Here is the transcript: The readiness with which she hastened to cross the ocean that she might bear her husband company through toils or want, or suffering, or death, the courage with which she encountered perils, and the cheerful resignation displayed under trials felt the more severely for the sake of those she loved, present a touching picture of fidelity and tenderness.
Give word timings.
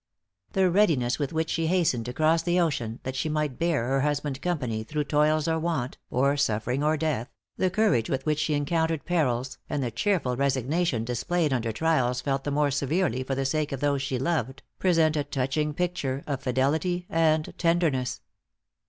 The 0.53 0.71
readiness 0.71 1.19
with 1.19 1.31
which 1.31 1.51
she 1.51 1.67
hastened 1.67 2.05
to 2.07 2.13
cross 2.13 2.41
the 2.41 2.59
ocean 2.59 2.99
that 3.03 3.15
she 3.15 3.29
might 3.29 3.59
bear 3.59 3.85
her 3.85 4.01
husband 4.01 4.41
company 4.41 4.83
through 4.83 5.03
toils 5.03 5.47
or 5.47 5.59
want, 5.59 5.99
or 6.09 6.35
suffering, 6.37 6.83
or 6.83 6.97
death, 6.97 7.29
the 7.57 7.69
courage 7.69 8.09
with 8.09 8.25
which 8.25 8.39
she 8.39 8.55
encountered 8.55 9.05
perils, 9.05 9.59
and 9.69 9.83
the 9.83 9.91
cheerful 9.91 10.35
resignation 10.35 11.03
displayed 11.05 11.53
under 11.53 11.71
trials 11.71 12.19
felt 12.19 12.45
the 12.45 12.49
more 12.49 12.71
severely 12.71 13.21
for 13.23 13.35
the 13.35 13.45
sake 13.45 13.71
of 13.71 13.79
those 13.79 14.01
she 14.01 14.17
loved, 14.17 14.63
present 14.79 15.15
a 15.15 15.23
touching 15.23 15.71
picture 15.71 16.23
of 16.25 16.41
fidelity 16.41 17.05
and 17.07 17.53
tenderness. 17.59 18.21